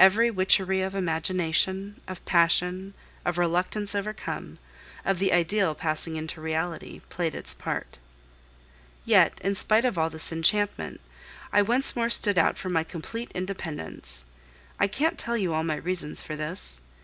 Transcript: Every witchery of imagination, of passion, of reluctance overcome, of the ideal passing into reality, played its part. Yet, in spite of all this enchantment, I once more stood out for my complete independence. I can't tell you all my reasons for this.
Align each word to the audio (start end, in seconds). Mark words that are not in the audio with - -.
Every 0.00 0.32
witchery 0.32 0.82
of 0.82 0.96
imagination, 0.96 2.00
of 2.08 2.24
passion, 2.24 2.92
of 3.24 3.38
reluctance 3.38 3.94
overcome, 3.94 4.58
of 5.04 5.20
the 5.20 5.32
ideal 5.32 5.76
passing 5.76 6.16
into 6.16 6.40
reality, 6.40 7.02
played 7.08 7.36
its 7.36 7.54
part. 7.54 7.98
Yet, 9.04 9.40
in 9.44 9.54
spite 9.54 9.84
of 9.84 9.96
all 9.96 10.10
this 10.10 10.32
enchantment, 10.32 11.00
I 11.52 11.62
once 11.62 11.94
more 11.94 12.10
stood 12.10 12.36
out 12.36 12.58
for 12.58 12.68
my 12.68 12.82
complete 12.82 13.30
independence. 13.32 14.24
I 14.80 14.88
can't 14.88 15.16
tell 15.16 15.36
you 15.36 15.54
all 15.54 15.62
my 15.62 15.76
reasons 15.76 16.20
for 16.20 16.34
this. 16.34 16.80